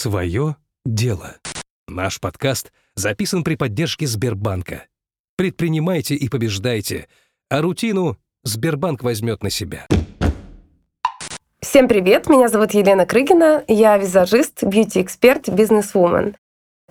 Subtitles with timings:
[0.00, 0.56] Свое
[0.86, 1.36] дело.
[1.86, 4.86] Наш подкаст записан при поддержке Сбербанка.
[5.36, 7.06] Предпринимайте и побеждайте,
[7.50, 9.86] а рутину Сбербанк возьмет на себя.
[11.60, 16.34] Всем привет, меня зовут Елена Крыгина, я визажист, бьюти-эксперт, бизнес-вумен.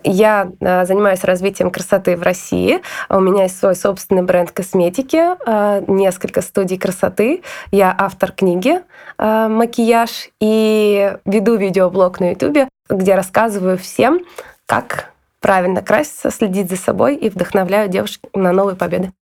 [0.02, 2.80] Я э, занимаюсь развитием красоты в России.
[3.08, 7.42] У меня есть свой собственный бренд косметики, э, несколько студий красоты.
[7.70, 8.80] Я автор книги
[9.18, 14.20] э, «Макияж» и веду видеоблог на YouTube, где рассказываю всем,
[14.66, 19.12] как правильно краситься, следить за собой и вдохновляю девушек на новые победы.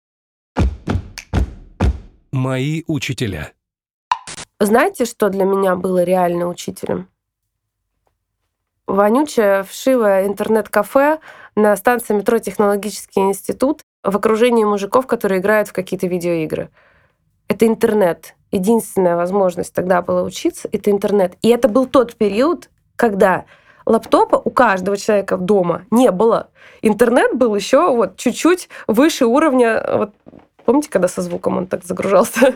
[2.30, 3.52] Мои учителя.
[4.60, 7.08] Знаете, что для меня было реально учителем?
[8.88, 11.18] Вонючее, вшивое интернет-кафе
[11.54, 16.70] на станции метро «Технологический институт» в окружении мужиков, которые играют в какие-то видеоигры.
[17.48, 18.34] Это интернет.
[18.50, 21.34] Единственная возможность тогда была учиться— это интернет.
[21.42, 23.44] И это был тот период, когда
[23.84, 26.48] лаптопа у каждого человека дома не было.
[26.82, 30.10] Интернет был еще вот чуть-чуть выше уровня вот
[30.64, 32.52] Помните, когда со звуком он так загружался?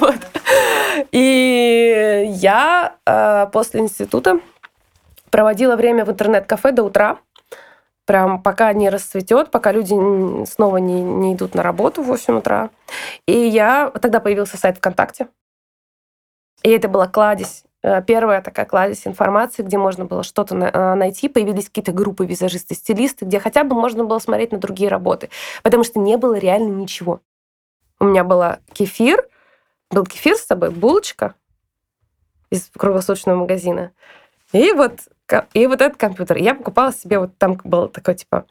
[1.12, 4.40] И я э, после института
[5.30, 7.18] проводила время в интернет-кафе до утра,
[8.04, 9.94] прям пока не расцветет, пока люди
[10.46, 12.70] снова не, не идут на работу в 8 утра.
[13.26, 13.90] И я...
[13.90, 15.28] Тогда появился сайт ВКонтакте.
[16.62, 21.28] И это была кладезь э, первая такая кладезь информации, где можно было что-то э, найти.
[21.28, 25.28] Появились какие-то группы визажисты, стилисты, где хотя бы можно было смотреть на другие работы.
[25.62, 27.20] Потому что не было реально ничего.
[28.00, 29.28] У меня была кефир,
[29.90, 31.34] был кефир с собой, булочка
[32.50, 33.92] из круглосуточного магазина.
[34.52, 35.00] И вот
[35.52, 36.38] и вот этот компьютер.
[36.38, 38.46] Я покупала себе, вот там был такой, типа,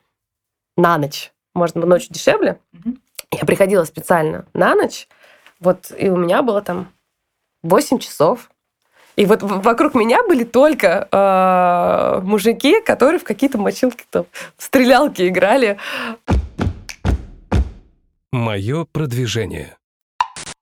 [0.75, 1.31] на ночь.
[1.53, 2.59] Можно было ночью дешевле.
[2.73, 2.97] Mm-hmm.
[3.31, 5.07] Я приходила специально на ночь,
[5.59, 6.91] вот, и у меня было там
[7.63, 8.49] 8 часов.
[9.15, 15.79] И вот вокруг меня были только э, мужики, которые в какие-то мочилки там стрелялки играли.
[18.31, 19.75] Мое продвижение.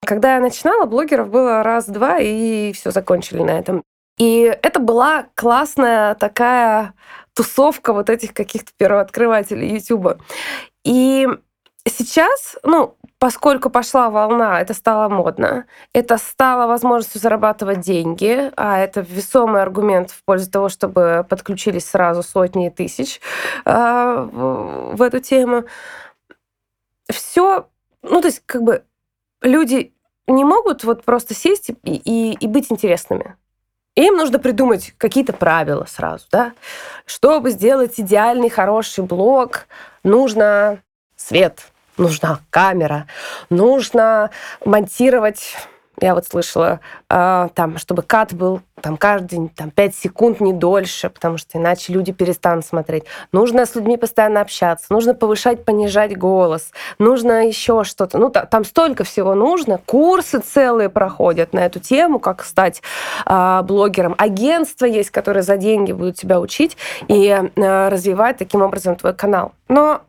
[0.06, 3.84] Когда я начинала, блогеров было раз-два, и все закончили на этом.
[4.18, 6.94] И это была классная такая
[7.34, 10.22] тусовка вот этих каких-то первооткрывателей YouTube.
[10.84, 11.28] И
[11.88, 19.02] сейчас, ну, поскольку пошла волна, это стало модно, это стало возможностью зарабатывать деньги, а это
[19.02, 23.20] весомый аргумент в пользу того, чтобы подключились сразу сотни и тысяч
[23.66, 25.66] э, в эту тему.
[27.10, 27.68] Все,
[28.02, 28.84] ну, то есть, как бы
[29.42, 29.94] люди
[30.28, 33.36] не могут вот просто сесть и, и, и быть интересными.
[33.96, 36.52] Им нужно придумать какие-то правила сразу, да.
[37.06, 39.68] Чтобы сделать идеальный, хороший блог,
[40.04, 40.80] нужно
[41.16, 41.68] свет,
[41.98, 43.08] нужна камера,
[43.50, 44.32] нужно
[44.66, 45.56] монтировать
[46.02, 46.80] я вот слышала,
[47.10, 51.58] э, там, чтобы кат был там каждый день, там, 5 секунд, не дольше, потому что
[51.58, 53.06] иначе люди перестанут смотреть.
[53.32, 58.18] Нужно с людьми постоянно общаться, нужно повышать, понижать голос, нужно еще что-то.
[58.18, 59.80] Ну, там столько всего нужно.
[59.86, 62.82] Курсы целые проходят на эту тему, как стать
[63.26, 64.16] э, блогером.
[64.18, 66.78] Агентства есть, которые за деньги будут тебя учить
[67.08, 69.54] и э, развивать таким образом твой канал.
[69.70, 70.02] Но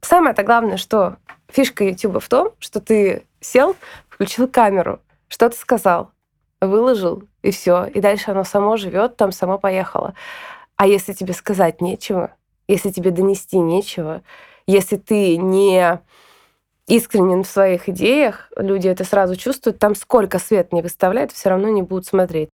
[0.00, 1.16] самое-то главное, что
[1.52, 3.76] фишка YouTube в том, что ты сел,
[4.08, 5.00] включил камеру,
[5.32, 6.10] что-то сказал,
[6.60, 7.86] выложил, и все.
[7.86, 10.14] И дальше оно само живет, там само поехало.
[10.76, 12.34] А если тебе сказать нечего,
[12.68, 14.22] если тебе донести нечего,
[14.66, 16.00] если ты не
[16.86, 21.68] искренен в своих идеях, люди это сразу чувствуют, там сколько свет не выставляет, все равно
[21.68, 22.50] не будут смотреть.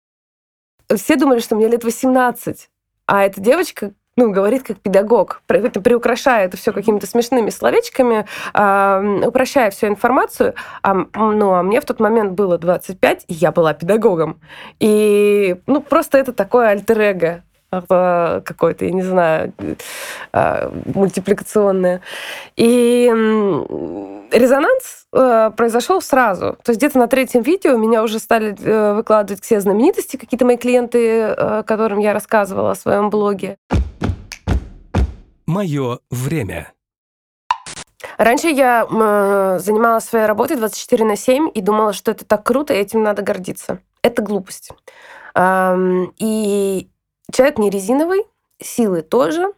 [0.93, 2.69] Все думали, что мне лет 18,
[3.05, 9.27] а эта девочка ну, говорит как педагог, это приукрашая это все какими-то смешными словечками, э,
[9.27, 10.53] упрощая всю информацию.
[10.83, 14.39] А, ну, а мне в тот момент было 25, и я была педагогом.
[14.79, 19.53] И, ну, просто это такое альтер-эго а, какое-то, я не знаю,
[20.33, 22.01] э, мультипликационное.
[22.55, 23.07] И
[24.31, 26.57] резонанс э, произошел сразу.
[26.63, 30.57] То есть где-то на третьем видео меня уже стали э, выкладывать все знаменитости, какие-то мои
[30.57, 33.57] клиенты, которым я рассказывала о своем блоге.
[35.45, 36.73] Мое время.
[38.17, 42.73] Раньше я э, занималась своей работой 24 на 7 и думала, что это так круто,
[42.73, 43.79] и этим надо гордиться.
[44.01, 44.71] Это глупость.
[45.35, 46.89] Эм, и
[47.31, 48.23] человек не резиновый,
[48.59, 49.51] силы тоже.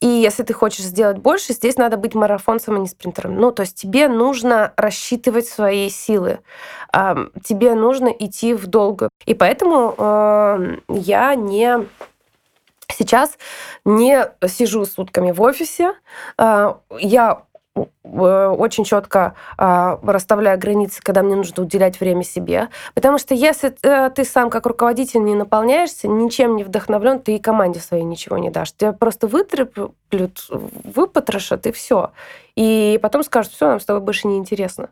[0.00, 3.36] И если ты хочешь сделать больше, здесь надо быть марафонцем, а не спринтером.
[3.36, 6.40] Ну, то есть тебе нужно рассчитывать свои силы.
[6.92, 9.08] Тебе нужно идти в долгую.
[9.24, 11.86] И поэтому э, я не
[12.96, 13.38] Сейчас
[13.84, 15.92] не сижу сутками в офисе.
[16.38, 17.42] А, я
[18.02, 22.70] очень четко э, расставляю границы, когда мне нужно уделять время себе.
[22.94, 27.38] Потому что если э, ты сам как руководитель не наполняешься, ничем не вдохновлен, ты и
[27.38, 28.72] команде своей ничего не дашь.
[28.72, 32.12] Тебя просто вытреплют, выпотрошат, и все.
[32.54, 34.88] И потом скажут, все, нам с тобой больше не интересно.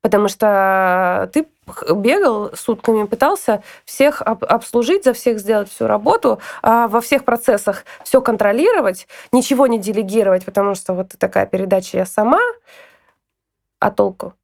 [0.00, 1.46] Потому что ты
[1.94, 8.20] бегал сутками, пытался всех обслужить, за всех сделать всю работу, а во всех процессах все
[8.20, 12.40] контролировать, ничего не делегировать, потому что вот такая передача я сама,
[13.78, 14.34] а толку?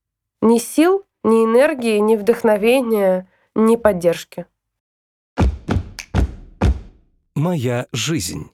[0.40, 4.46] Ни сил, ни энергии, ни вдохновения, ни поддержки.
[7.34, 8.50] Моя жизнь.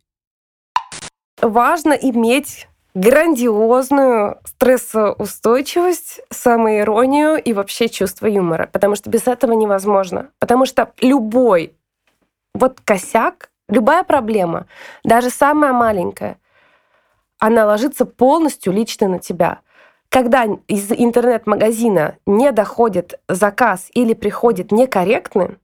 [1.41, 2.69] Важно иметь
[2.99, 8.69] грандиозную стрессоустойчивость, самоиронию и вообще чувство юмора.
[8.71, 10.31] Потому что без этого невозможно.
[10.39, 11.75] Потому что любой
[12.55, 14.67] вот косяк, любая проблема,
[15.05, 16.39] даже самая маленькая,
[17.39, 19.61] она ложится полностью лично на тебя.
[20.09, 25.59] Когда из интернет-магазина не доходит заказ или приходит некорректным,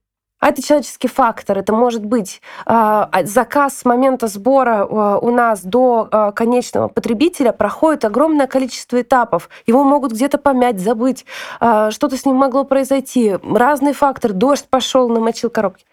[0.44, 1.56] а это человеческий фактор.
[1.56, 8.46] Это может быть э, заказ с момента сбора у нас до конечного потребителя проходит огромное
[8.46, 9.49] количество этапов.
[9.64, 11.25] Его могут где-то помять, забыть,
[11.56, 13.38] что-то с ним могло произойти.
[13.43, 14.35] Разный фактор.
[14.35, 15.87] Дождь пошел, намочил коробки.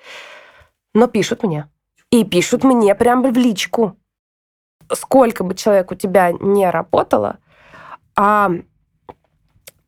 [0.93, 1.69] Но пишут мне.
[2.09, 3.95] И пишут мне прям в личку.
[4.91, 7.37] Сколько бы человек у тебя не работало,
[8.17, 8.51] а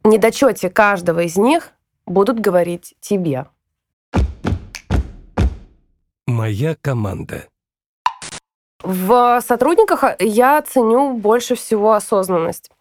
[0.06, 1.72] недочете каждого из них
[2.06, 3.48] будут говорить тебе.
[6.34, 7.48] Моя команда.
[8.82, 12.72] В сотрудниках я ценю больше всего осознанность,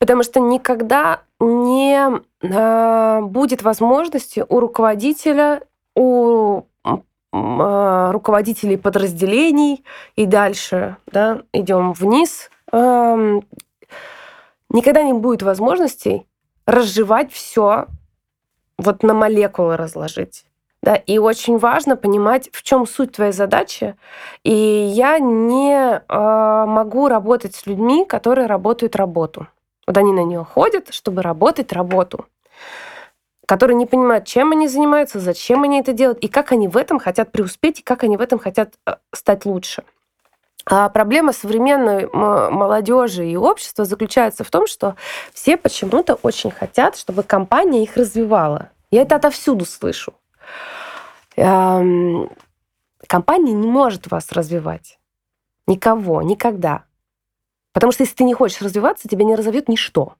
[0.00, 5.62] потому что никогда не э, будет возможности у руководителя,
[5.94, 9.84] у э, руководителей подразделений
[10.16, 13.40] и дальше, да, идем вниз, э,
[14.70, 16.26] никогда не будет возможностей
[16.66, 17.86] разжевать все,
[18.76, 20.44] вот на молекулы разложить.
[20.88, 23.94] Да, и очень важно понимать, в чем суть твоей задачи.
[24.42, 29.48] И я не э, могу работать с людьми, которые работают работу.
[29.86, 32.24] Вот они на нее ходят, чтобы работать работу
[33.46, 36.98] которые не понимают, чем они занимаются, зачем они это делают, и как они в этом
[36.98, 39.84] хотят преуспеть, и как они в этом хотят э, стать лучше.
[40.66, 44.96] А проблема современной молодежи и общества заключается в том, что
[45.34, 48.70] все почему-то очень хотят, чтобы компания их развивала.
[48.90, 50.14] Я это отовсюду слышу.
[51.38, 52.32] Компания
[53.52, 54.98] не может вас развивать.
[55.66, 56.84] Никого, никогда.
[57.72, 60.16] Потому что если ты не хочешь развиваться, тебя не разовьет ничто.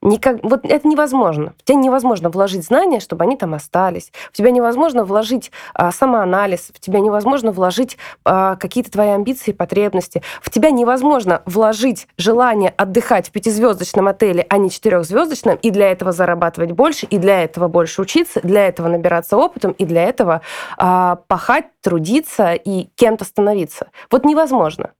[0.00, 1.54] Никак, вот это невозможно.
[1.58, 4.12] В тебя невозможно вложить знания, чтобы они там остались.
[4.32, 6.70] В тебя невозможно вложить а, самоанализ.
[6.72, 10.22] В тебя невозможно вложить а, какие-то твои амбиции и потребности.
[10.40, 16.12] В тебя невозможно вложить желание отдыхать в пятизвездочном отеле, а не четырехзвездочном, и для этого
[16.12, 20.42] зарабатывать больше, и для этого больше учиться, для этого набираться опытом, и для этого
[20.76, 23.88] а, пахать, трудиться и кем-то становиться.
[24.12, 24.92] Вот невозможно,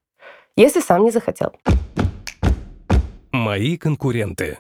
[0.56, 1.52] если сам не захотел.
[3.30, 4.58] Мои конкуренты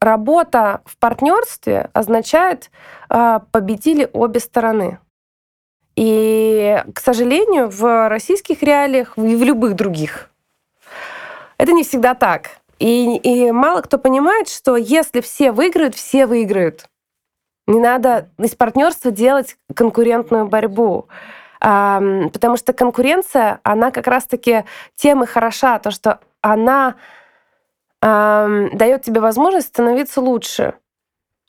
[0.00, 2.70] работа в партнерстве означает
[3.10, 4.98] э, победили обе стороны.
[5.96, 10.30] И, к сожалению, в российских реалиях и в любых других
[11.58, 12.50] это не всегда так.
[12.78, 16.86] И, и мало кто понимает, что если все выиграют, все выиграют.
[17.66, 21.08] Не надо из партнерства делать конкурентную борьбу.
[21.60, 24.64] Потому что конкуренция, она как раз-таки
[24.96, 26.96] тем и хороша, то, что она
[28.04, 30.74] дает тебе возможность становиться лучше,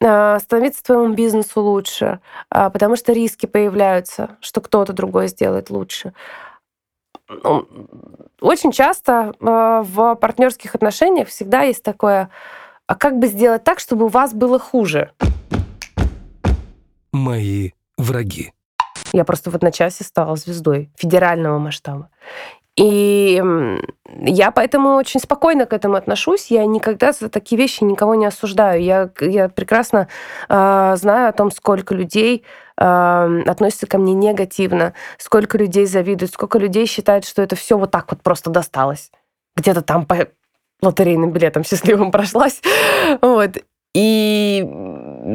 [0.04, 2.20] а, становиться твоему бизнесу лучше,
[2.50, 6.14] а, потому что риски появляются, что кто-то другой сделает лучше.
[7.28, 7.68] Ну,
[8.42, 12.30] очень часто а, в партнерских отношениях всегда есть такое,
[12.88, 15.12] а как бы сделать так, чтобы у вас было хуже?
[17.14, 18.52] Мои враги.
[19.14, 22.10] Я просто в одночасье стала звездой федерального масштаба.
[22.78, 23.42] И
[24.22, 26.48] я поэтому очень спокойно к этому отношусь.
[26.48, 28.84] Я никогда за такие вещи никого не осуждаю.
[28.84, 30.10] Я, я прекрасно
[30.50, 32.44] э, знаю о том, сколько людей
[32.78, 37.92] э, относятся ко мне негативно, сколько людей завидуют, сколько людей считают, что это все вот
[37.92, 39.10] так вот просто досталось.
[39.56, 40.28] Где-то там по
[40.82, 42.62] лотерейным билетам счастливым прошлась.
[43.22, 43.58] Вот.
[43.94, 44.68] И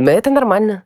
[0.07, 0.85] это нормально.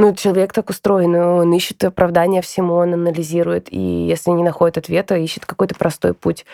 [0.00, 5.16] Ну, человек так устроен, он ищет оправдания всему, он анализирует, и если не находит ответа,
[5.16, 6.46] ищет какой-то простой путь.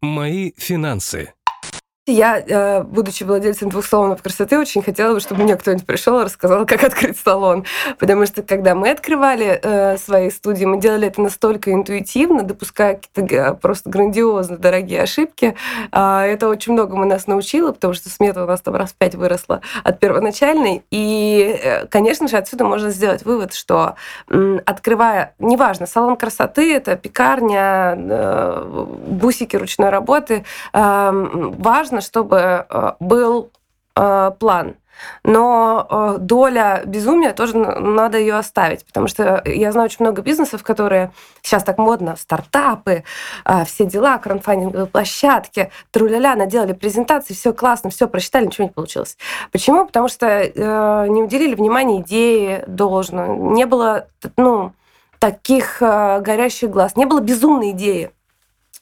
[0.00, 1.32] Мои финансы.
[2.06, 6.24] Я, э, будучи владельцем двух салонов красоты, очень хотела бы, чтобы мне кто-нибудь пришел и
[6.24, 7.64] рассказал, как открыть салон.
[7.98, 13.54] Потому что, когда мы открывали э, свои студии, мы делали это настолько интуитивно, допуская какие-то
[13.54, 15.56] просто грандиозно дорогие ошибки.
[15.92, 19.14] А, это очень многому нас научило, потому что смета у нас там раз в пять
[19.14, 20.84] выросла от первоначальной.
[20.90, 23.94] И, э, конечно же, отсюда можно сделать вывод, что
[24.28, 27.96] открывая, неважно, салон красоты, это пекарня,
[29.06, 33.50] бусики ручной работы, важно важно, чтобы э, был
[33.96, 34.74] э, план.
[35.24, 40.62] Но э, доля безумия тоже надо ее оставить, потому что я знаю очень много бизнесов,
[40.62, 41.10] которые
[41.42, 43.02] сейчас так модно, стартапы,
[43.66, 49.18] все дела, краудфандинговые площадки, труляля, наделали презентации, все классно, все просчитали, ничего не получилось.
[49.50, 49.86] Почему?
[49.86, 50.46] Потому что
[51.08, 54.72] не уделили внимания идеи должно, не было ну,
[55.18, 58.12] таких горящих глаз, не было безумной идеи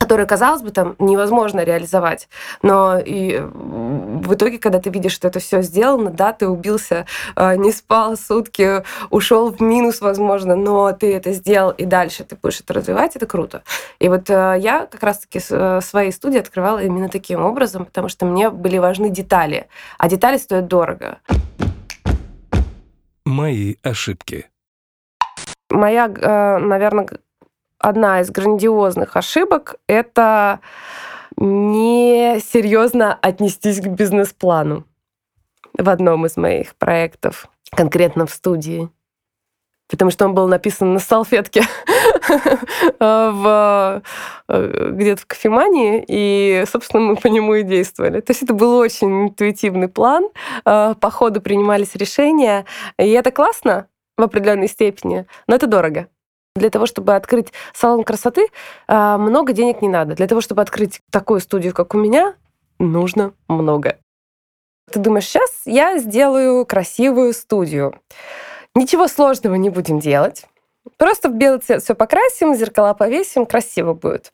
[0.02, 2.28] которые, казалось бы, там невозможно реализовать.
[2.60, 7.06] Но и в итоге, когда ты видишь, что это все сделано, да, ты убился,
[7.36, 12.34] а, не спал сутки, ушел в минус, возможно, но ты это сделал, и дальше ты
[12.34, 13.62] будешь это развивать, это круто.
[14.00, 18.26] И вот а, я как раз-таки э, свои студии открывала именно таким образом, потому что
[18.26, 19.68] мне были важны детали,
[19.98, 21.18] а детали стоят дорого.
[23.24, 24.46] Мои ошибки.
[25.70, 27.06] Моя, э, наверное,
[27.82, 30.60] одна из грандиозных ошибок— это
[31.36, 34.84] не серьезно отнестись к бизнес-плану
[35.76, 38.88] в одном из моих проектов, конкретно в студии.
[39.88, 41.62] Потому что он был написан на салфетке
[42.98, 44.02] в,
[44.48, 48.20] э, где-то в кофемании, и, собственно, мы по нему и действовали.
[48.20, 50.28] То есть это был очень интуитивный план,
[50.64, 52.64] э, по ходу принимались решения,
[52.98, 53.86] и это классно
[54.16, 56.08] в определенной степени, но это дорого.
[56.54, 58.48] Для того, чтобы открыть салон красоты,
[58.86, 60.14] а, много денег не надо.
[60.14, 62.34] Для того, чтобы открыть такую студию, как у меня,
[62.78, 63.98] нужно много.
[64.90, 67.94] Ты думаешь, сейчас я сделаю красивую студию.
[68.74, 70.46] Ничего сложного не будем делать.
[70.98, 74.32] Просто в белый цвет все покрасим, зеркала повесим, красиво будет.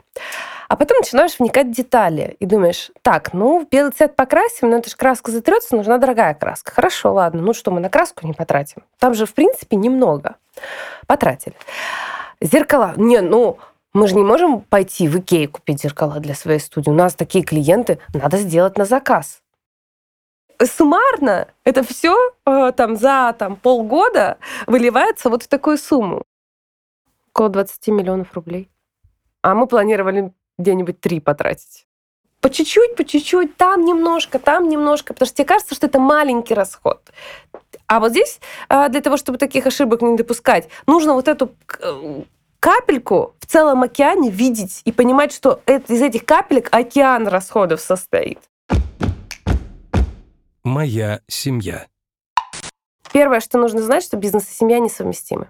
[0.68, 4.90] А потом начинаешь вникать в детали и думаешь, так, ну, белый цвет покрасим, но это
[4.90, 6.72] же краска затрется, нужна дорогая краска.
[6.72, 8.82] Хорошо, ладно, ну что, мы на краску не потратим?
[8.98, 10.36] Там же, в принципе, немного.
[11.06, 11.56] Потратили.
[12.42, 12.92] Зеркала.
[12.96, 13.58] Не, ну,
[13.94, 16.90] мы же не можем пойти в Икею купить зеркала для своей студии.
[16.90, 19.40] У нас такие клиенты, надо сделать на заказ.
[20.62, 26.24] Суммарно это все э, там за там, полгода выливается вот в такую сумму.
[27.32, 28.68] Около 20 миллионов рублей.
[29.40, 31.86] А мы планировали где-нибудь три потратить.
[32.40, 36.54] По чуть-чуть, по чуть-чуть, там немножко, там немножко, потому что тебе кажется, что это маленький
[36.54, 37.00] расход.
[37.86, 42.22] А вот здесь а, для того, чтобы таких ошибок не допускать, нужно вот эту э,
[42.60, 48.38] капельку в целом океане видеть и понимать, что из этих капелек океан расходов состоит.
[50.62, 51.86] Моя семья.
[53.12, 55.48] Первое, что нужно знать, что бизнес и семья несовместимы.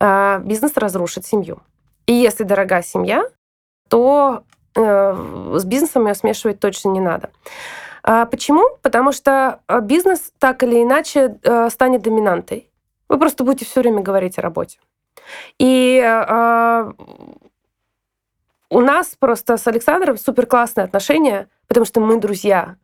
[0.00, 1.62] А бизнес разрушит семью.
[2.06, 3.24] И если дорогая семья,
[3.88, 4.42] то
[4.74, 7.30] э, с бизнесом ее смешивать точно не надо.
[8.02, 8.64] А почему?
[8.82, 12.70] Потому что э, бизнес так или иначе э, станет доминантой.
[13.08, 14.78] Вы просто будете все время говорить о работе.
[15.58, 16.92] И э,
[18.70, 22.76] у нас просто с Александром супер классные отношения, потому что мы друзья.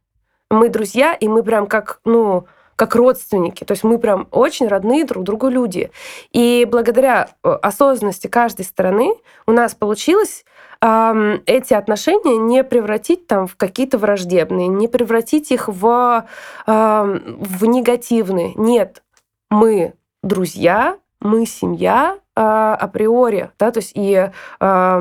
[0.49, 3.65] Мы друзья, и мы прям как, ну, как родственники.
[3.65, 5.91] То есть мы прям очень родные друг другу люди.
[6.33, 9.15] И благодаря э, осознанности каждой стороны
[9.47, 10.45] у нас получилось
[10.83, 16.27] эти отношения не превратить там в какие-то враждебные, не превратить их в,
[16.67, 18.55] в негативные.
[18.55, 19.03] Нет,
[19.51, 24.99] мы друзья, мы семья э, априори, да, то есть и э,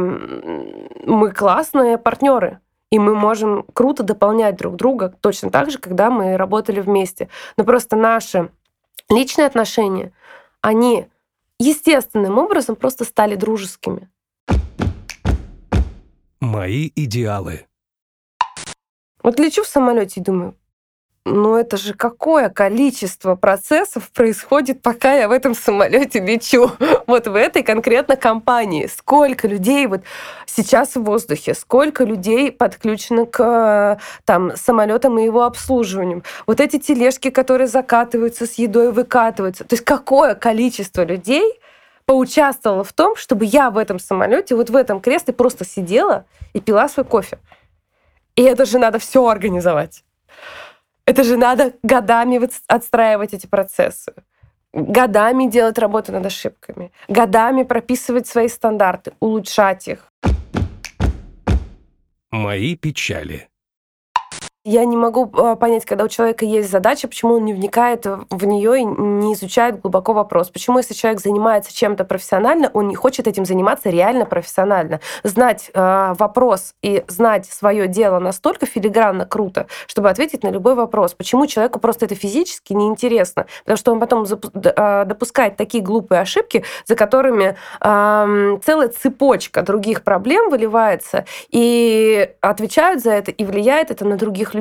[1.06, 2.60] мы классные партнеры
[2.92, 7.30] и мы можем круто дополнять друг друга точно так же, когда мы работали вместе.
[7.58, 8.50] Но просто наши
[9.10, 10.12] личные отношения,
[10.62, 11.08] они
[11.60, 14.10] естественным образом просто стали дружескими.
[16.42, 17.68] Мои идеалы.
[19.22, 20.56] Вот лечу в самолете и думаю,
[21.26, 26.72] ну это же какое количество процессов происходит, пока я в этом самолете лечу.
[27.08, 28.88] Вот в этой конкретно компании.
[28.88, 30.02] Сколько людей вот
[30.46, 36.24] сейчас в воздухе, сколько людей подключено к там, самолетам и его обслуживанию.
[36.48, 39.66] Вот эти тележки, которые закатываются с едой, выкатываются.
[39.66, 41.59] То есть какое количество людей
[42.10, 46.60] поучаствовало в том, чтобы я в этом самолете, вот в этом кресле просто сидела и
[46.60, 47.38] пила свой кофе.
[48.36, 50.04] И это же надо все организовать.
[51.06, 54.14] Это же надо годами отстраивать эти процессы
[54.74, 60.12] годами делать работу над ошибками, годами прописывать свои стандарты, улучшать их.
[62.32, 63.49] Мои печали.
[64.70, 68.46] Я не могу а, понять, когда у человека есть задача, почему он не вникает в
[68.46, 70.52] нее и не изучает глубоко вопрос.
[70.52, 75.00] Почему, если человек занимается чем-то профессионально, он не хочет этим заниматься реально профессионально.
[75.24, 81.16] Знать э, вопрос и знать свое дело настолько филигранно круто, чтобы ответить на любой вопрос.
[81.16, 83.48] Почему человеку просто это физически неинтересно?
[83.64, 84.28] Потому что он потом
[84.76, 93.02] а, допускает такие глупые ошибки, за которыми э, целая цепочка других проблем выливается, и отвечают
[93.02, 94.59] за это, и влияет это на других людей.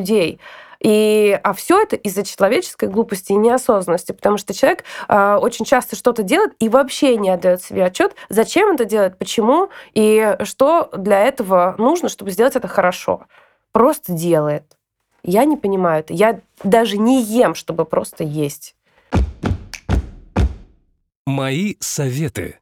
[0.80, 5.96] И, а все это из-за человеческой глупости и неосознанности, потому что человек э, очень часто
[5.96, 11.18] что-то делает и вообще не отдает себе отчет, зачем это делает, почему и что для
[11.24, 13.26] этого нужно, чтобы сделать это хорошо.
[13.72, 14.64] Просто делает.
[15.24, 16.14] Я не понимаю это.
[16.14, 18.76] Я даже не ем, чтобы просто есть.
[21.26, 22.60] Мои советы.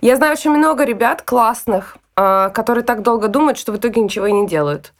[0.00, 4.26] Я знаю очень много ребят классных, а, которые так долго думают, что в итоге ничего
[4.26, 4.92] и не делают.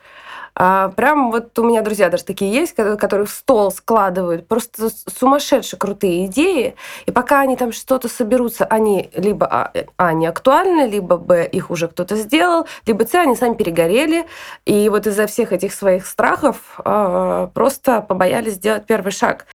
[0.54, 5.78] А, прям вот у меня друзья даже такие есть, которые в стол складывают просто сумасшедшие
[5.78, 6.75] крутые идеи,
[7.06, 11.71] и пока они там что-то соберутся, они либо а, а не актуальны, либо б их
[11.71, 14.26] уже кто-то сделал, либо с они сами перегорели,
[14.64, 19.47] и вот из-за всех этих своих страхов а, просто побоялись сделать первый шаг.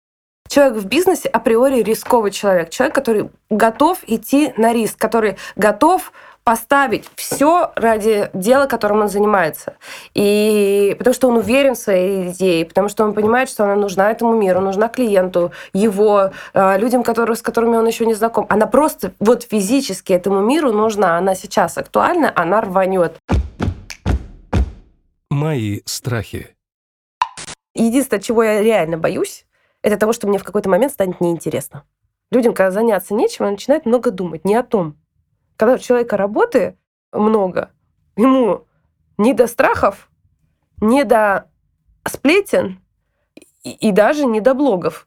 [0.49, 6.12] Человек в бизнесе априори рисковый человек, человек, который готов идти на риск, который готов
[6.47, 9.75] поставить все ради дела, которым он занимается.
[10.15, 14.12] И потому что он уверен в своей идее, потому что он понимает, что она нужна
[14.12, 18.47] этому миру, нужна клиенту, его, э, людям, которые, с которыми он еще не знаком.
[18.49, 21.19] Она просто вот физически этому миру нужна.
[21.19, 23.19] Она сейчас актуальна, она рванет.
[25.29, 26.55] Мои страхи.
[27.75, 29.46] Единственное, чего я реально боюсь,
[29.87, 31.85] это того, что мне в какой-то момент станет неинтересно.
[32.33, 34.97] Людям, когда заняться нечем, начинают много думать не о том,
[35.57, 36.76] когда у человека работы
[37.12, 37.71] много,
[38.16, 38.66] ему
[39.16, 40.11] не до страхов,
[40.81, 41.49] не до
[42.05, 42.81] сплетен
[43.62, 45.07] и, и даже не до блогов.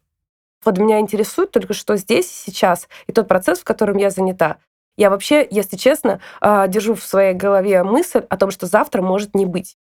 [0.64, 4.60] Вот меня интересует только что здесь сейчас, и тот процесс, в котором я занята.
[4.96, 9.36] Я вообще, если честно, а, держу в своей голове мысль о том, что завтра может
[9.36, 9.78] не быть.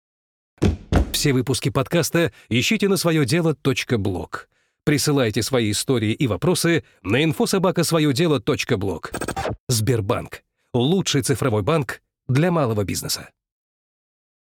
[1.13, 4.49] Все выпуски подкаста ищите на свое дело.блог.
[4.89, 9.11] Присылайте свои истории и вопросы на инфособакасвоедело.блог.
[9.69, 10.43] Сбербанк
[10.73, 13.29] лучший цифровой банк для малого бизнеса.